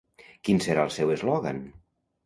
[0.49, 1.65] Quin serà el seu eslògan?